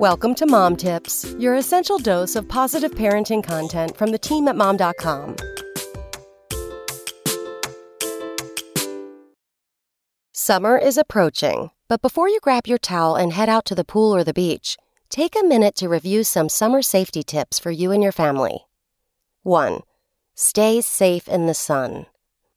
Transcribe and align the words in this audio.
Welcome 0.00 0.34
to 0.34 0.46
Mom 0.46 0.76
Tips, 0.76 1.24
your 1.38 1.54
essential 1.54 1.96
dose 1.96 2.36
of 2.36 2.46
positive 2.46 2.90
parenting 2.90 3.42
content 3.42 3.96
from 3.96 4.10
the 4.10 4.18
team 4.18 4.46
at 4.46 4.54
mom.com. 4.54 5.36
Summer 10.32 10.76
is 10.76 10.98
approaching, 10.98 11.70
but 11.88 12.02
before 12.02 12.28
you 12.28 12.40
grab 12.42 12.66
your 12.66 12.76
towel 12.76 13.16
and 13.16 13.32
head 13.32 13.48
out 13.48 13.64
to 13.64 13.74
the 13.74 13.86
pool 13.86 14.14
or 14.14 14.22
the 14.22 14.34
beach, 14.34 14.76
take 15.08 15.34
a 15.34 15.46
minute 15.46 15.74
to 15.76 15.88
review 15.88 16.24
some 16.24 16.50
summer 16.50 16.82
safety 16.82 17.22
tips 17.22 17.58
for 17.58 17.70
you 17.70 17.90
and 17.90 18.02
your 18.02 18.12
family. 18.12 18.66
1. 19.44 19.80
Stay 20.34 20.82
safe 20.82 21.26
in 21.26 21.46
the 21.46 21.54
sun. 21.54 22.04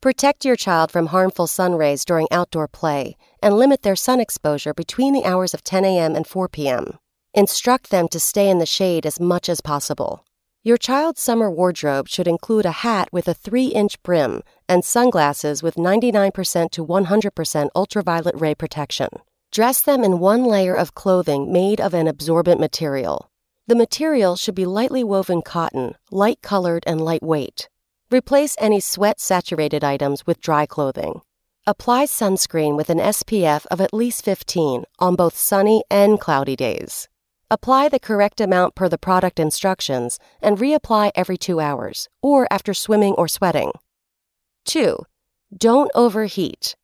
Protect 0.01 0.43
your 0.43 0.57
child 0.57 0.91
from 0.91 1.05
harmful 1.05 1.47
sun 1.47 1.75
rays 1.75 2.03
during 2.03 2.27
outdoor 2.31 2.67
play 2.67 3.15
and 3.41 3.57
limit 3.57 3.83
their 3.83 3.95
sun 3.95 4.19
exposure 4.19 4.73
between 4.73 5.13
the 5.13 5.23
hours 5.23 5.53
of 5.53 5.63
10 5.63 5.85
a.m. 5.85 6.17
and 6.17 6.27
4 6.27 6.49
p.m. 6.49 6.99
Instruct 7.35 7.91
them 7.91 8.07
to 8.07 8.19
stay 8.19 8.49
in 8.49 8.57
the 8.57 8.65
shade 8.65 9.05
as 9.05 9.19
much 9.19 9.49
as 9.49 9.61
possible. 9.61 10.25
Your 10.63 10.77
child's 10.77 11.21
summer 11.21 11.49
wardrobe 11.49 12.07
should 12.07 12.27
include 12.27 12.65
a 12.65 12.71
hat 12.71 13.07
with 13.11 13.27
a 13.27 13.35
3 13.35 13.67
inch 13.67 14.01
brim 14.01 14.41
and 14.67 14.83
sunglasses 14.83 15.61
with 15.61 15.75
99% 15.75 16.71
to 16.71 16.85
100% 16.85 17.69
ultraviolet 17.75 18.35
ray 18.35 18.55
protection. 18.55 19.09
Dress 19.51 19.79
them 19.81 20.03
in 20.03 20.19
one 20.19 20.43
layer 20.43 20.73
of 20.73 20.95
clothing 20.95 21.53
made 21.53 21.79
of 21.79 21.93
an 21.93 22.07
absorbent 22.07 22.59
material. 22.59 23.29
The 23.67 23.75
material 23.75 24.35
should 24.35 24.55
be 24.55 24.65
lightly 24.65 25.03
woven 25.03 25.43
cotton, 25.43 25.95
light 26.09 26.41
colored, 26.41 26.83
and 26.87 26.99
lightweight. 26.99 27.69
Replace 28.09 28.55
any 28.57 28.79
sweat 28.79 29.19
saturated 29.19 29.83
items 29.83 30.25
with 30.25 30.41
dry 30.41 30.65
clothing. 30.65 31.21
Apply 31.67 32.05
sunscreen 32.05 32.75
with 32.75 32.89
an 32.89 32.97
SPF 32.97 33.67
of 33.67 33.79
at 33.79 33.93
least 33.93 34.25
15 34.25 34.85
on 34.97 35.15
both 35.15 35.37
sunny 35.37 35.83
and 35.91 36.19
cloudy 36.19 36.55
days. 36.55 37.07
Apply 37.51 37.89
the 37.89 37.99
correct 37.99 38.39
amount 38.39 38.75
per 38.75 38.87
the 38.87 38.99
product 38.99 39.39
instructions 39.39 40.19
and 40.39 40.59
reapply 40.59 41.09
every 41.15 41.35
two 41.35 41.59
hours 41.59 42.07
or 42.21 42.47
after 42.51 42.75
swimming 42.75 43.15
or 43.15 43.27
sweating. 43.27 43.71
2. 44.65 44.97
Don't 45.57 45.89
overheat. 45.95 46.75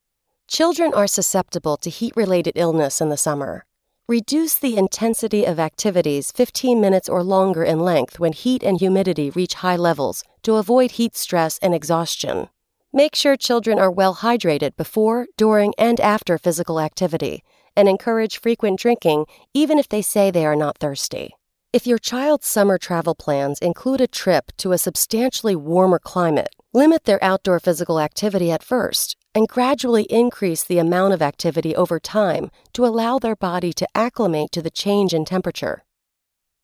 Children 0.48 0.92
are 0.96 1.06
susceptible 1.06 1.78
to 1.78 1.92
heat 1.92 2.14
related 2.16 2.54
illness 2.56 3.00
in 3.00 3.10
the 3.10 3.18
summer. 3.18 3.66
Reduce 4.08 4.58
the 4.58 4.76
intensity 4.76 5.46
of 5.46 5.60
activities 5.60 6.32
15 6.32 6.82
minutes 6.82 7.08
or 7.08 7.24
longer 7.24 7.64
in 7.64 7.80
length 7.80 8.20
when 8.20 8.34
heat 8.34 8.64
and 8.64 8.80
humidity 8.80 9.30
reach 9.30 9.56
high 9.56 9.76
levels 9.76 10.24
to 10.42 10.56
avoid 10.56 10.92
heat 10.92 11.16
stress 11.16 11.60
and 11.60 11.76
exhaustion. 11.76 12.50
Make 12.92 13.14
sure 13.14 13.36
children 13.36 13.78
are 13.78 13.92
well 13.92 14.16
hydrated 14.16 14.76
before, 14.78 15.28
during, 15.38 15.76
and 15.78 16.00
after 16.00 16.40
physical 16.40 16.80
activity, 16.80 17.44
and 17.76 17.88
encourage 17.88 18.40
frequent 18.40 18.80
drinking 18.80 19.26
even 19.54 19.78
if 19.80 19.90
they 19.90 20.02
say 20.02 20.32
they 20.32 20.46
are 20.46 20.56
not 20.56 20.78
thirsty. 20.78 21.36
If 21.76 21.86
your 21.86 21.98
child's 21.98 22.48
summer 22.48 22.78
travel 22.78 23.16
plans 23.16 23.60
include 23.60 24.00
a 24.00 24.08
trip 24.08 24.54
to 24.60 24.72
a 24.72 24.78
substantially 24.78 25.58
warmer 25.58 26.00
climate, 26.00 26.56
limit 26.72 27.04
their 27.04 27.22
outdoor 27.22 27.60
physical 27.60 28.00
activity 28.00 28.50
at 28.50 28.64
first 28.64 29.18
and 29.36 29.48
gradually 29.48 30.04
increase 30.04 30.64
the 30.64 30.78
amount 30.78 31.14
of 31.14 31.22
activity 31.22 31.76
over 31.76 32.00
time 32.00 32.50
to 32.72 32.86
allow 32.86 33.20
their 33.20 33.36
body 33.36 33.74
to 33.74 33.88
acclimate 33.94 34.54
to 34.54 34.62
the 34.62 34.70
change 34.70 35.14
in 35.14 35.26
temperature. 35.26 35.84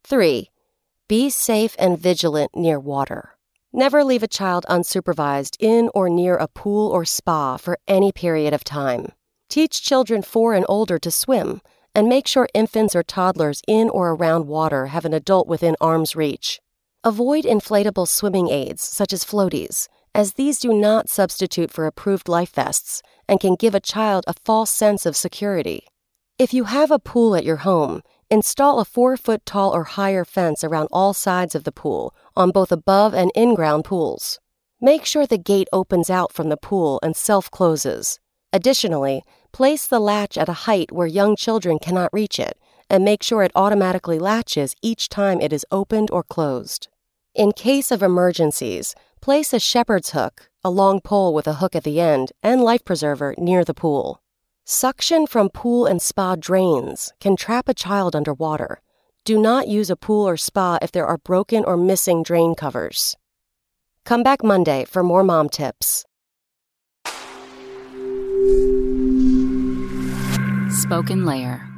3. 0.05 0.49
Be 1.09 1.29
safe 1.29 1.75
and 1.77 1.99
vigilant 1.99 2.51
near 2.55 2.79
water. 2.79 3.35
Never 3.73 4.05
leave 4.05 4.23
a 4.23 4.27
child 4.27 4.65
unsupervised 4.69 5.57
in 5.59 5.89
or 5.93 6.07
near 6.07 6.37
a 6.37 6.47
pool 6.47 6.89
or 6.89 7.03
spa 7.03 7.57
for 7.57 7.77
any 7.85 8.13
period 8.13 8.53
of 8.53 8.63
time. 8.63 9.11
Teach 9.51 9.83
children 9.83 10.21
four 10.21 10.53
and 10.53 10.65
older 10.69 10.97
to 10.97 11.11
swim, 11.11 11.59
and 11.93 12.07
make 12.07 12.25
sure 12.25 12.47
infants 12.53 12.95
or 12.95 13.03
toddlers 13.03 13.61
in 13.67 13.89
or 13.89 14.11
around 14.11 14.47
water 14.47 14.85
have 14.85 15.03
an 15.03 15.13
adult 15.13 15.45
within 15.45 15.75
arm's 15.81 16.15
reach. 16.15 16.61
Avoid 17.03 17.43
inflatable 17.43 18.07
swimming 18.07 18.49
aids 18.49 18.81
such 18.81 19.11
as 19.11 19.25
floaties 19.25 19.89
as 20.15 20.35
these 20.35 20.57
do 20.59 20.71
not 20.71 21.09
substitute 21.09 21.69
for 21.69 21.85
approved 21.85 22.29
life 22.29 22.53
vests 22.53 23.01
and 23.27 23.41
can 23.41 23.55
give 23.55 23.75
a 23.75 23.81
child 23.81 24.23
a 24.25 24.35
false 24.45 24.71
sense 24.71 25.05
of 25.05 25.17
security. 25.17 25.85
If 26.39 26.53
you 26.53 26.63
have 26.63 26.89
a 26.89 26.97
pool 26.97 27.35
at 27.35 27.43
your 27.43 27.57
home, 27.57 28.03
install 28.29 28.79
a 28.79 28.85
four 28.85 29.17
foot 29.17 29.45
tall 29.45 29.75
or 29.75 29.83
higher 29.83 30.23
fence 30.23 30.63
around 30.63 30.87
all 30.93 31.13
sides 31.13 31.55
of 31.55 31.65
the 31.65 31.73
pool 31.73 32.15
on 32.37 32.51
both 32.51 32.71
above 32.71 33.13
and 33.13 33.29
in 33.35 33.53
ground 33.55 33.83
pools. 33.83 34.39
Make 34.79 35.03
sure 35.03 35.27
the 35.27 35.37
gate 35.37 35.67
opens 35.73 36.09
out 36.09 36.31
from 36.31 36.47
the 36.47 36.55
pool 36.55 37.01
and 37.03 37.17
self 37.17 37.51
closes. 37.51 38.17
Additionally, 38.53 39.23
place 39.51 39.87
the 39.87 39.99
latch 39.99 40.37
at 40.37 40.49
a 40.49 40.63
height 40.67 40.91
where 40.91 41.07
young 41.07 41.35
children 41.35 41.79
cannot 41.79 42.13
reach 42.13 42.39
it 42.39 42.57
and 42.89 43.05
make 43.05 43.23
sure 43.23 43.43
it 43.43 43.51
automatically 43.55 44.19
latches 44.19 44.75
each 44.81 45.09
time 45.09 45.39
it 45.39 45.53
is 45.53 45.65
opened 45.71 46.11
or 46.11 46.23
closed. 46.23 46.87
In 47.33 47.51
case 47.51 47.91
of 47.91 48.03
emergencies, 48.03 48.93
Place 49.21 49.53
a 49.53 49.59
shepherd's 49.59 50.09
hook, 50.11 50.49
a 50.63 50.71
long 50.71 50.99
pole 50.99 51.31
with 51.31 51.45
a 51.45 51.53
hook 51.53 51.75
at 51.75 51.83
the 51.83 51.99
end, 52.01 52.31
and 52.41 52.63
life 52.63 52.83
preserver 52.83 53.35
near 53.37 53.63
the 53.63 53.75
pool. 53.75 54.19
Suction 54.65 55.27
from 55.27 55.49
pool 55.49 55.85
and 55.85 56.01
spa 56.01 56.35
drains 56.35 57.13
can 57.19 57.35
trap 57.35 57.69
a 57.69 57.75
child 57.75 58.15
underwater. 58.15 58.81
Do 59.23 59.39
not 59.39 59.67
use 59.67 59.91
a 59.91 59.95
pool 59.95 60.27
or 60.27 60.37
spa 60.37 60.79
if 60.81 60.91
there 60.91 61.05
are 61.05 61.19
broken 61.19 61.63
or 61.63 61.77
missing 61.77 62.23
drain 62.23 62.55
covers. 62.55 63.15
Come 64.05 64.23
back 64.23 64.43
Monday 64.43 64.85
for 64.85 65.03
more 65.03 65.23
mom 65.23 65.49
tips. 65.49 66.03
Spoken 70.91 71.23
Layer 71.23 71.70